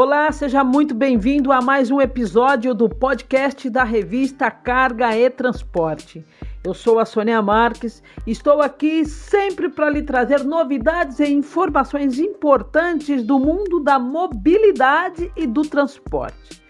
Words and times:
Olá, 0.00 0.30
seja 0.30 0.62
muito 0.62 0.94
bem-vindo 0.94 1.50
a 1.50 1.60
mais 1.60 1.90
um 1.90 2.00
episódio 2.00 2.72
do 2.72 2.88
podcast 2.88 3.68
da 3.68 3.82
revista 3.82 4.48
Carga 4.48 5.18
e 5.18 5.28
Transporte. 5.28 6.24
Eu 6.62 6.72
sou 6.72 7.00
a 7.00 7.04
Sônia 7.04 7.42
Marques 7.42 8.00
e 8.24 8.30
estou 8.30 8.62
aqui 8.62 9.04
sempre 9.04 9.68
para 9.68 9.90
lhe 9.90 10.04
trazer 10.04 10.44
novidades 10.44 11.18
e 11.18 11.26
informações 11.26 12.16
importantes 12.20 13.24
do 13.24 13.40
mundo 13.40 13.80
da 13.80 13.98
mobilidade 13.98 15.32
e 15.36 15.48
do 15.48 15.62
transporte. 15.62 16.62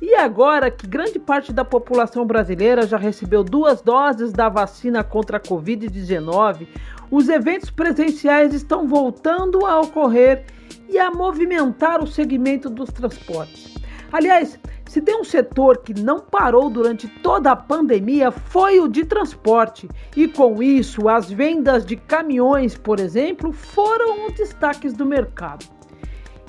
E 0.00 0.14
agora 0.14 0.70
que 0.70 0.86
grande 0.86 1.18
parte 1.18 1.52
da 1.52 1.64
população 1.64 2.24
brasileira 2.24 2.86
já 2.86 2.96
recebeu 2.96 3.42
duas 3.42 3.82
doses 3.82 4.32
da 4.32 4.48
vacina 4.48 5.02
contra 5.02 5.38
a 5.38 5.40
Covid-19, 5.40 6.68
os 7.10 7.28
eventos 7.28 7.70
presenciais 7.70 8.54
estão 8.54 8.86
voltando 8.86 9.66
a 9.66 9.80
ocorrer 9.80 10.44
e 10.88 10.98
a 10.98 11.10
movimentar 11.10 12.02
o 12.02 12.06
segmento 12.06 12.70
dos 12.70 12.90
transportes. 12.90 13.74
Aliás, 14.12 14.58
se 14.86 15.02
tem 15.02 15.20
um 15.20 15.24
setor 15.24 15.78
que 15.78 15.92
não 15.92 16.20
parou 16.20 16.70
durante 16.70 17.06
toda 17.06 17.50
a 17.50 17.56
pandemia, 17.56 18.30
foi 18.30 18.80
o 18.80 18.88
de 18.88 19.04
transporte. 19.04 19.86
E 20.16 20.26
com 20.26 20.62
isso, 20.62 21.08
as 21.08 21.30
vendas 21.30 21.84
de 21.84 21.94
caminhões, 21.94 22.74
por 22.74 22.98
exemplo, 22.98 23.52
foram 23.52 24.26
os 24.26 24.32
destaques 24.32 24.94
do 24.94 25.04
mercado. 25.04 25.77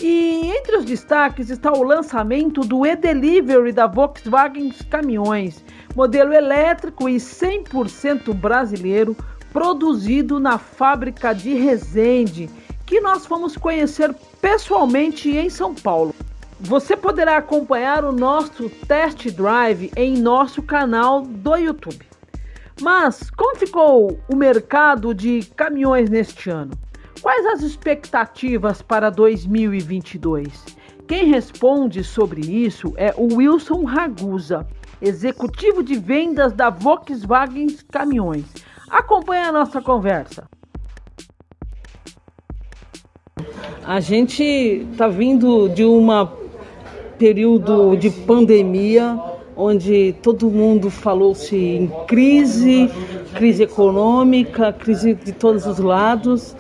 E 0.02 0.50
entre 0.58 0.78
os 0.78 0.86
destaques 0.86 1.50
está 1.50 1.74
o 1.74 1.84
lançamento 1.84 2.62
do 2.62 2.86
e-Delivery 2.86 3.74
da 3.74 3.86
Volkswagen 3.86 4.72
Caminhões, 4.90 5.62
modelo 5.94 6.32
elétrico 6.32 7.10
e 7.10 7.18
100% 7.18 8.34
brasileiro, 8.34 9.14
produzido 9.52 10.40
na 10.40 10.58
fábrica 10.58 11.34
de 11.34 11.54
Resende, 11.54 12.50
que 12.86 13.02
nós 13.02 13.26
fomos 13.26 13.58
conhecer 13.58 14.16
pessoalmente 14.42 15.30
em 15.30 15.50
São 15.50 15.76
Paulo. 15.76 16.16
Você 16.62 16.96
poderá 16.96 17.36
acompanhar 17.36 18.06
o 18.06 18.14
nosso 18.14 18.70
test 18.88 19.30
drive 19.32 19.92
em 19.98 20.18
nosso 20.18 20.62
canal 20.62 21.24
do 21.24 21.58
YouTube. 21.58 22.08
Mas 22.82 23.30
como 23.32 23.58
ficou 23.58 24.18
o 24.30 24.36
mercado 24.36 25.14
de 25.14 25.42
caminhões 25.58 26.10
neste 26.10 26.50
ano? 26.50 26.72
Quais 27.22 27.46
as 27.48 27.62
expectativas 27.62 28.82
para 28.82 29.10
2022? 29.10 30.48
Quem 31.08 31.26
responde 31.26 32.04
sobre 32.04 32.42
isso 32.42 32.94
é 32.96 33.14
o 33.18 33.36
Wilson 33.36 33.84
Ragusa, 33.84 34.66
executivo 35.02 35.84
de 35.84 35.96
vendas 35.96 36.54
da 36.54 36.70
Volkswagen 36.70 37.68
Caminhões. 37.92 38.46
Acompanhe 38.90 39.48
a 39.48 39.52
nossa 39.52 39.82
conversa. 39.82 40.48
A 43.86 44.00
gente 44.00 44.44
está 44.44 45.08
vindo 45.08 45.68
de 45.70 45.84
um 45.84 46.08
período 47.18 47.98
de 47.98 48.10
pandemia 48.12 49.20
onde 49.58 50.16
todo 50.24 50.50
mundo 50.50 50.90
falou-se 50.90 51.56
em 51.56 51.88
crise, 52.08 52.90
crise 53.36 53.64
econômica, 53.64 54.72
crise 54.72 55.14
de 55.16 55.34
todos 55.34 55.66
os 55.66 55.80
lados. 55.80 56.56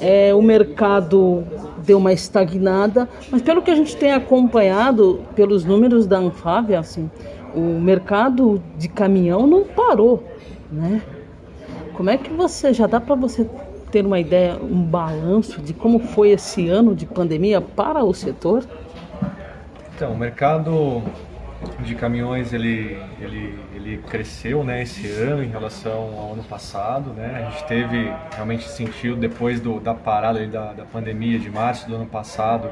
É, 0.00 0.34
o 0.34 0.40
mercado 0.40 1.44
deu 1.84 1.98
uma 1.98 2.12
estagnada, 2.12 3.08
mas 3.30 3.42
pelo 3.42 3.62
que 3.62 3.70
a 3.70 3.74
gente 3.74 3.96
tem 3.96 4.12
acompanhado 4.12 5.20
pelos 5.34 5.64
números 5.64 6.06
da 6.06 6.18
Anfávia, 6.18 6.78
assim, 6.78 7.10
o 7.54 7.80
mercado 7.80 8.62
de 8.76 8.88
caminhão 8.88 9.46
não 9.46 9.64
parou, 9.64 10.22
né? 10.70 11.02
Como 11.94 12.10
é 12.10 12.16
que 12.16 12.32
você 12.32 12.72
já 12.72 12.86
dá 12.86 13.00
para 13.00 13.16
você 13.16 13.48
ter 13.90 14.06
uma 14.06 14.20
ideia, 14.20 14.56
um 14.62 14.82
balanço 14.82 15.60
de 15.60 15.72
como 15.72 15.98
foi 15.98 16.30
esse 16.30 16.68
ano 16.68 16.94
de 16.94 17.06
pandemia 17.06 17.60
para 17.60 18.04
o 18.04 18.14
setor? 18.14 18.64
Então, 19.96 20.12
o 20.12 20.16
mercado 20.16 21.02
de 21.80 21.94
caminhões 21.94 22.52
ele, 22.52 22.96
ele, 23.20 23.58
ele 23.74 23.98
cresceu 24.08 24.62
né, 24.62 24.82
esse 24.82 25.08
ano 25.08 25.42
em 25.42 25.48
relação 25.48 26.18
ao 26.18 26.32
ano 26.32 26.44
passado. 26.44 27.10
Né? 27.10 27.44
A 27.44 27.50
gente 27.50 27.64
teve, 27.66 28.12
realmente 28.32 28.68
sentiu 28.68 29.16
depois 29.16 29.60
do, 29.60 29.80
da 29.80 29.94
parada 29.94 30.46
da, 30.46 30.72
da 30.72 30.84
pandemia 30.84 31.38
de 31.38 31.50
março 31.50 31.88
do 31.88 31.96
ano 31.96 32.06
passado, 32.06 32.70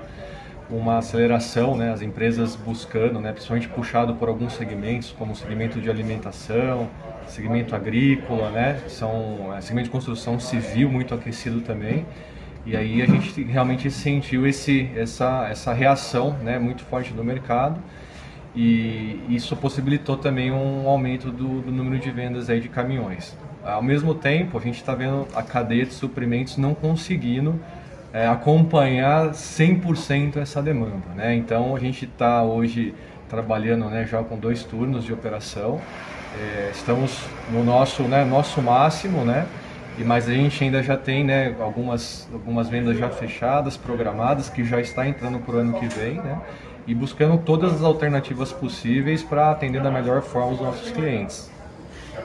uma 0.68 0.98
aceleração, 0.98 1.76
né, 1.76 1.92
as 1.92 2.02
empresas 2.02 2.56
buscando, 2.56 3.20
né, 3.20 3.30
principalmente 3.30 3.68
puxado 3.68 4.16
por 4.16 4.28
alguns 4.28 4.54
segmentos, 4.54 5.14
como 5.16 5.32
o 5.32 5.36
segmento 5.36 5.80
de 5.80 5.88
alimentação, 5.88 6.90
segmento 7.28 7.76
agrícola, 7.76 8.50
né, 8.50 8.82
são 8.88 9.54
é, 9.56 9.60
segmento 9.60 9.84
de 9.84 9.92
construção 9.92 10.40
civil 10.40 10.90
muito 10.90 11.14
aquecido 11.14 11.60
também. 11.60 12.04
E 12.64 12.76
aí 12.76 13.00
a 13.00 13.06
gente 13.06 13.44
realmente 13.44 13.88
sentiu 13.92 14.44
esse, 14.44 14.90
essa, 14.96 15.46
essa 15.48 15.72
reação 15.72 16.32
né, 16.42 16.58
muito 16.58 16.84
forte 16.84 17.12
do 17.12 17.22
mercado 17.22 17.80
e 18.56 19.20
isso 19.28 19.54
possibilitou 19.54 20.16
também 20.16 20.50
um 20.50 20.88
aumento 20.88 21.30
do, 21.30 21.60
do 21.60 21.70
número 21.70 21.98
de 21.98 22.10
vendas 22.10 22.48
aí 22.48 22.58
de 22.58 22.70
caminhões. 22.70 23.36
Ao 23.62 23.82
mesmo 23.82 24.14
tempo, 24.14 24.56
a 24.56 24.60
gente 24.60 24.76
está 24.76 24.94
vendo 24.94 25.28
a 25.34 25.42
cadeia 25.42 25.84
de 25.84 25.92
suprimentos 25.92 26.56
não 26.56 26.74
conseguindo 26.74 27.60
é, 28.14 28.26
acompanhar 28.26 29.32
100% 29.32 30.36
essa 30.38 30.62
demanda. 30.62 31.06
Né? 31.14 31.34
Então, 31.34 31.76
a 31.76 31.78
gente 31.78 32.06
está 32.06 32.42
hoje 32.42 32.94
trabalhando 33.28 33.90
né, 33.90 34.06
já 34.06 34.22
com 34.22 34.38
dois 34.38 34.64
turnos 34.64 35.04
de 35.04 35.12
operação. 35.12 35.78
É, 36.40 36.70
estamos 36.72 37.24
no 37.52 37.62
nosso, 37.62 38.04
né, 38.04 38.24
nosso 38.24 38.62
máximo, 38.62 39.24
né? 39.24 39.46
E, 39.98 40.04
mas 40.04 40.28
a 40.28 40.32
gente 40.32 40.62
ainda 40.62 40.82
já 40.82 40.96
tem 40.96 41.24
né, 41.24 41.54
algumas, 41.60 42.28
algumas 42.32 42.68
vendas 42.68 42.98
já 42.98 43.08
fechadas, 43.08 43.76
programadas, 43.76 44.48
que 44.48 44.64
já 44.64 44.80
está 44.80 45.06
entrando 45.06 45.38
para 45.40 45.56
o 45.56 45.58
ano 45.58 45.74
que 45.74 45.86
vem. 45.86 46.14
Né? 46.14 46.38
E 46.86 46.94
buscando 46.94 47.38
todas 47.38 47.74
as 47.74 47.82
alternativas 47.82 48.52
possíveis 48.52 49.22
para 49.22 49.50
atender 49.50 49.82
da 49.82 49.90
melhor 49.90 50.22
forma 50.22 50.52
os 50.52 50.60
nossos 50.60 50.90
clientes. 50.90 51.50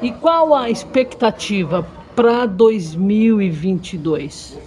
E 0.01 0.11
qual 0.11 0.55
a 0.55 0.69
expectativa 0.69 1.85
para 2.15 2.45
2022? 2.45 4.57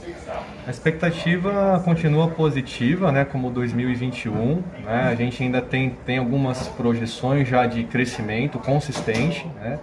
A 0.66 0.70
expectativa 0.70 1.80
continua 1.84 2.28
positiva, 2.28 3.12
né, 3.12 3.24
como 3.24 3.50
2021. 3.50 4.62
Né? 4.82 5.08
A 5.10 5.14
gente 5.14 5.42
ainda 5.42 5.60
tem, 5.60 5.90
tem 6.06 6.18
algumas 6.18 6.68
projeções 6.68 7.46
já 7.46 7.66
de 7.66 7.84
crescimento 7.84 8.58
consistente. 8.58 9.46
Né? 9.60 9.78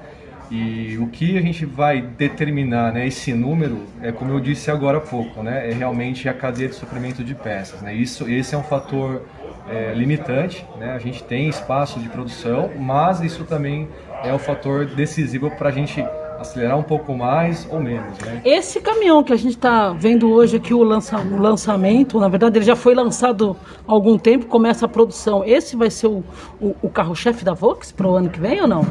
E 0.50 0.98
o 0.98 1.08
que 1.08 1.38
a 1.38 1.42
gente 1.42 1.66
vai 1.66 2.02
determinar 2.02 2.92
né, 2.92 3.08
esse 3.08 3.32
número 3.32 3.84
é, 4.02 4.12
como 4.12 4.32
eu 4.32 4.40
disse 4.40 4.72
agora 4.72 4.98
há 4.98 5.02
pouco, 5.02 5.44
né, 5.44 5.70
é 5.70 5.74
realmente 5.74 6.28
a 6.28 6.34
cadeia 6.34 6.68
de 6.68 6.76
suprimento 6.76 7.24
de 7.24 7.36
peças. 7.36 7.80
Né? 7.82 7.94
Isso, 7.94 8.28
esse 8.28 8.56
é 8.56 8.58
um 8.58 8.64
fator 8.64 9.22
é, 9.70 9.94
limitante, 9.94 10.66
né? 10.78 10.94
a 10.94 11.00
gente 11.00 11.24
tem 11.24 11.48
espaço 11.48 12.00
de 12.00 12.10
produção, 12.10 12.70
mas 12.78 13.22
isso 13.22 13.44
também 13.44 13.88
é 14.24 14.34
o 14.34 14.40
fator 14.40 14.86
decisivo 14.86 15.50
para 15.52 15.70
a 15.70 15.72
gente 15.72 16.04
acelerar 16.40 16.78
um 16.78 16.84
pouco 16.84 17.14
mais 17.14 17.68
ou 17.70 17.80
menos. 17.80 18.18
Né? 18.20 18.42
Esse 18.44 18.82
caminhão 18.82 19.24
que 19.24 19.32
a 19.32 19.36
gente 19.36 19.56
está 19.56 19.94
vendo 19.94 20.32
hoje 20.32 20.58
aqui, 20.58 20.74
o, 20.74 20.84
lança, 20.84 21.18
o, 21.20 21.40
lançamento, 21.40 22.20
na 22.20 22.28
verdade 22.28 22.58
ele 22.58 22.66
já 22.66 22.76
foi 22.76 22.96
lançado 22.96 23.56
há 23.88 23.92
algum 23.92 24.18
tempo, 24.18 24.48
começa 24.48 24.86
a 24.86 24.90
produção. 24.90 25.44
Esse 25.46 25.76
vai 25.76 25.90
ser 25.90 26.08
o, 26.08 26.24
o, 26.60 26.76
o 26.82 26.90
carro-chefe 26.90 27.46
da 27.46 27.54
Vox 27.54 27.92
para 27.92 28.08
o 28.08 28.16
ano 28.16 28.30
que 28.30 28.40
vem 28.40 28.62
ou 28.62 28.68
não? 28.68 28.86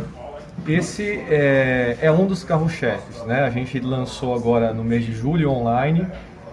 Esse 0.68 1.24
é, 1.28 1.96
é 2.00 2.12
um 2.12 2.26
dos 2.26 2.44
carros-chefes. 2.44 3.24
Né? 3.24 3.42
A 3.42 3.50
gente 3.50 3.80
lançou 3.80 4.34
agora 4.34 4.72
no 4.72 4.84
mês 4.84 5.04
de 5.04 5.12
julho 5.12 5.50
online 5.50 6.06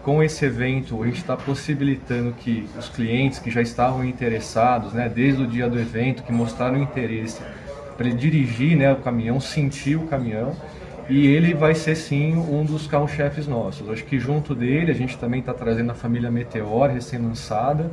com 0.08 0.24
esse 0.24 0.46
evento, 0.46 1.04
a 1.04 1.06
gente 1.06 1.18
está 1.18 1.36
possibilitando 1.36 2.32
que 2.32 2.66
os 2.80 2.88
clientes 2.88 3.40
que 3.40 3.52
já 3.52 3.62
estavam 3.62 4.06
interessados, 4.06 4.94
né, 4.94 5.12
desde 5.14 5.44
o 5.44 5.46
dia 5.46 5.70
do 5.70 5.78
evento, 5.78 6.24
que 6.24 6.32
mostraram 6.32 6.82
interesse 6.82 7.42
para 7.98 8.08
ele 8.08 8.16
dirigir 8.16 8.78
né, 8.78 8.90
o 8.94 8.96
caminhão, 8.96 9.38
sentir 9.42 9.98
o 9.98 10.08
caminhão, 10.08 10.56
e 11.10 11.28
ele 11.28 11.54
vai 11.54 11.76
ser 11.76 11.94
sim 11.94 12.38
um 12.38 12.64
dos 12.64 12.88
carro-chefes 12.88 13.48
nossos. 13.48 13.90
Acho 13.90 14.06
que 14.06 14.18
junto 14.18 14.56
dele 14.56 14.92
a 14.92 14.96
gente 14.96 15.18
também 15.18 15.42
está 15.42 15.54
trazendo 15.54 15.92
a 15.92 15.96
família 15.96 16.32
Meteor 16.32 16.90
recém-lançada. 16.90 17.92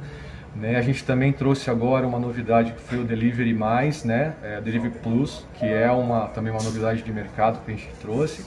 Né? 0.54 0.76
A 0.76 0.82
gente 0.82 1.02
também 1.02 1.32
trouxe 1.32 1.68
agora 1.68 2.06
uma 2.06 2.20
novidade 2.20 2.74
que 2.74 2.80
foi 2.80 2.98
o 2.98 3.04
Delivery 3.04 3.54
Mais, 3.54 4.04
né? 4.04 4.34
É, 4.40 4.60
Delivery 4.60 4.94
Plus, 5.02 5.44
que 5.58 5.66
é 5.66 5.90
uma, 5.90 6.28
também 6.28 6.52
uma 6.52 6.62
novidade 6.62 7.02
de 7.02 7.12
mercado 7.12 7.58
que 7.64 7.72
a 7.72 7.74
gente 7.74 7.88
trouxe. 8.00 8.46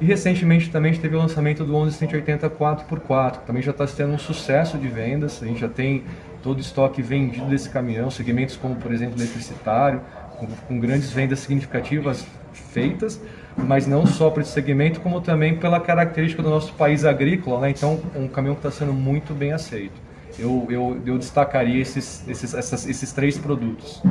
E 0.00 0.04
recentemente 0.04 0.70
também 0.70 0.92
teve 0.94 1.14
o 1.14 1.18
lançamento 1.18 1.64
do 1.64 1.72
1180 1.72 2.50
4x4, 2.50 3.40
que 3.40 3.46
também 3.46 3.62
já 3.62 3.70
está 3.70 3.86
tendo 3.86 4.12
um 4.12 4.18
sucesso 4.18 4.76
de 4.78 4.88
vendas, 4.88 5.42
a 5.42 5.46
gente 5.46 5.60
já 5.60 5.68
tem 5.68 6.04
todo 6.42 6.58
o 6.58 6.60
estoque 6.60 7.00
vendido 7.00 7.46
desse 7.46 7.70
caminhão, 7.70 8.10
segmentos 8.10 8.56
como, 8.56 8.76
por 8.76 8.92
exemplo, 8.92 9.18
eletricitário, 9.18 10.00
com, 10.36 10.46
com 10.46 10.80
grandes 10.80 11.10
vendas 11.10 11.38
significativas 11.38 12.26
feitas, 12.52 13.20
mas 13.56 13.86
não 13.86 14.04
só 14.04 14.30
para 14.30 14.42
esse 14.42 14.50
segmento, 14.50 15.00
como 15.00 15.20
também 15.20 15.56
pela 15.56 15.80
característica 15.80 16.42
do 16.42 16.50
nosso 16.50 16.72
país 16.74 17.04
agrícola, 17.04 17.60
né? 17.60 17.70
então 17.70 18.00
um 18.14 18.28
caminhão 18.28 18.54
que 18.54 18.66
está 18.66 18.70
sendo 18.70 18.92
muito 18.92 19.32
bem 19.32 19.52
aceito. 19.52 20.02
Eu, 20.38 20.66
eu, 20.68 21.00
eu 21.06 21.16
destacaria 21.16 21.80
esses, 21.80 22.26
esses, 22.28 22.52
essas, 22.52 22.86
esses 22.86 23.12
três 23.12 23.38
produtos. 23.38 24.02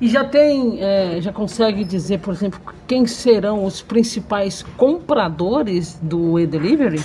E 0.00 0.08
já 0.08 0.24
tem, 0.24 0.82
é, 0.82 1.20
já 1.20 1.32
consegue 1.32 1.84
dizer, 1.84 2.18
por 2.18 2.34
exemplo, 2.34 2.60
quem 2.88 3.06
serão 3.06 3.64
os 3.64 3.82
principais 3.82 4.62
compradores 4.78 5.98
do 6.00 6.40
e-delivery? 6.40 7.00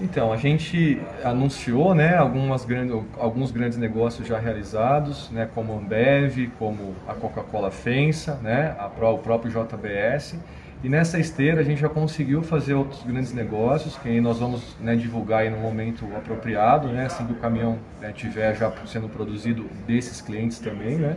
Então, 0.00 0.32
a 0.32 0.36
gente 0.38 0.98
anunciou 1.22 1.94
né, 1.94 2.16
algumas 2.16 2.64
grandes, 2.64 2.96
alguns 3.18 3.50
grandes 3.50 3.76
negócios 3.76 4.26
já 4.26 4.38
realizados, 4.38 5.30
né, 5.30 5.46
como 5.54 5.74
a 5.74 5.76
Ambev, 5.76 6.50
como 6.58 6.94
a 7.06 7.12
Coca-Cola 7.12 7.70
Fensa, 7.70 8.40
né, 8.42 8.74
a, 8.78 8.86
o 9.10 9.18
próprio 9.18 9.52
JBS. 9.52 10.36
E 10.82 10.88
nessa 10.88 11.18
esteira 11.18 11.60
a 11.60 11.62
gente 11.62 11.82
já 11.82 11.90
conseguiu 11.90 12.42
fazer 12.42 12.72
outros 12.72 13.02
grandes 13.02 13.34
negócios, 13.34 13.98
que 13.98 14.18
nós 14.22 14.38
vamos 14.38 14.74
né, 14.80 14.96
divulgar 14.96 15.40
aí 15.40 15.50
no 15.50 15.58
momento 15.58 16.06
apropriado, 16.16 16.88
né, 16.88 17.04
assim 17.04 17.26
que 17.26 17.32
o 17.32 17.36
caminhão 17.36 17.78
né, 18.00 18.10
tiver 18.14 18.56
já 18.56 18.72
sendo 18.86 19.06
produzido 19.06 19.66
desses 19.86 20.22
clientes 20.22 20.58
também, 20.58 20.96
né. 20.96 21.16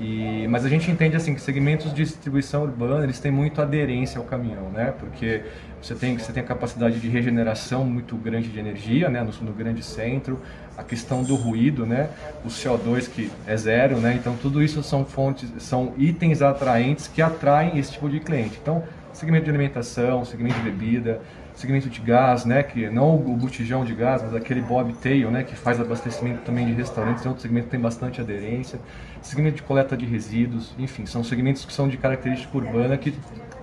E, 0.00 0.46
mas 0.48 0.64
a 0.64 0.68
gente 0.68 0.90
entende 0.90 1.16
assim 1.16 1.34
que 1.34 1.40
segmentos 1.40 1.92
de 1.92 2.02
distribuição 2.02 2.62
urbana 2.62 3.04
eles 3.04 3.20
têm 3.20 3.30
muito 3.30 3.60
aderência 3.60 4.18
ao 4.18 4.24
caminhão, 4.24 4.70
né? 4.70 4.92
Porque 4.98 5.42
você 5.80 5.94
tem 5.94 6.16
você 6.16 6.32
tem 6.32 6.42
a 6.42 6.46
capacidade 6.46 6.98
de 6.98 7.08
regeneração 7.08 7.84
muito 7.84 8.16
grande 8.16 8.48
de 8.48 8.58
energia, 8.58 9.08
né? 9.08 9.22
No, 9.22 9.32
no 9.46 9.52
grande 9.52 9.82
centro, 9.82 10.40
a 10.76 10.82
questão 10.82 11.22
do 11.22 11.34
ruído, 11.34 11.84
né? 11.84 12.08
O 12.44 12.48
CO2 12.48 13.08
que 13.08 13.30
é 13.46 13.56
zero, 13.56 13.98
né? 13.98 14.14
Então 14.14 14.36
tudo 14.40 14.62
isso 14.62 14.82
são 14.82 15.04
fontes, 15.04 15.50
são 15.58 15.92
itens 15.98 16.42
atraentes 16.42 17.06
que 17.06 17.20
atraem 17.20 17.78
esse 17.78 17.92
tipo 17.92 18.08
de 18.08 18.18
cliente. 18.18 18.58
Então 18.60 18.82
segmento 19.12 19.44
de 19.44 19.50
alimentação, 19.50 20.24
segmento 20.24 20.54
de 20.56 20.70
bebida, 20.70 21.20
segmento 21.54 21.88
de 21.88 22.00
gás, 22.00 22.44
né, 22.44 22.62
que 22.62 22.88
não 22.88 23.14
o 23.14 23.36
botijão 23.36 23.84
de 23.84 23.94
gás, 23.94 24.22
mas 24.22 24.34
aquele 24.34 24.60
bobtail, 24.60 25.30
né, 25.30 25.44
que 25.44 25.54
faz 25.54 25.80
abastecimento 25.80 26.42
também 26.42 26.66
de 26.66 26.72
restaurantes, 26.72 27.24
é 27.24 27.28
outro 27.28 27.42
segmento 27.42 27.66
que 27.66 27.70
tem 27.72 27.80
bastante 27.80 28.20
aderência, 28.20 28.80
segmento 29.20 29.56
de 29.56 29.62
coleta 29.62 29.96
de 29.96 30.06
resíduos, 30.06 30.74
enfim, 30.78 31.06
são 31.06 31.22
segmentos 31.22 31.64
que 31.64 31.72
são 31.72 31.88
de 31.88 31.96
característica 31.96 32.56
urbana 32.56 32.96
que 32.96 33.14